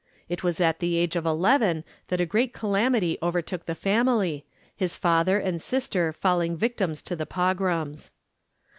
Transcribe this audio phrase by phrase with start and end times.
[0.27, 4.95] It was at the age of eleven that a great calamity overtook the family, his
[4.95, 8.09] father and sister falling victims to the pogroms.